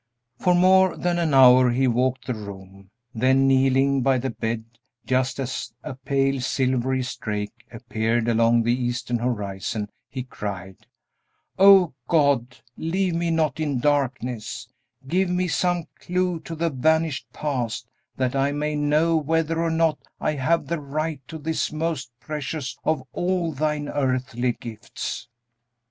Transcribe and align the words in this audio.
For 0.39 0.55
more 0.55 0.97
than 0.97 1.19
an 1.19 1.35
hour 1.35 1.69
he 1.69 1.87
walked 1.87 2.25
the 2.25 2.33
room; 2.33 2.89
then 3.13 3.45
kneeling 3.47 4.01
by 4.01 4.17
the 4.17 4.31
bed, 4.31 4.63
just 5.05 5.39
as 5.39 5.73
a 5.83 5.93
pale, 5.93 6.41
silvery 6.41 7.03
streak 7.03 7.51
appeared 7.71 8.27
along 8.27 8.63
the 8.63 8.73
eastern 8.73 9.19
horizon, 9.19 9.91
he 10.09 10.23
cried, 10.23 10.87
"O 11.59 11.93
God, 12.07 12.57
leave 12.77 13.13
me 13.13 13.29
not 13.29 13.59
in 13.59 13.79
darkness; 13.79 14.67
give 15.07 15.29
me 15.29 15.47
some 15.47 15.83
clew 15.99 16.39
to 16.45 16.55
the 16.55 16.71
vanished 16.71 17.27
past, 17.31 17.87
that 18.17 18.35
I 18.35 18.51
may 18.51 18.73
know 18.75 19.15
whether 19.17 19.61
or 19.61 19.69
not 19.69 19.99
I 20.19 20.31
have 20.31 20.65
the 20.65 20.79
right 20.81 21.21
to 21.27 21.37
this 21.37 21.71
most 21.71 22.09
precious 22.19 22.75
of 22.83 23.03
all 23.13 23.51
thine 23.51 23.87
earthly 23.87 24.53
gifts!" 24.53 25.27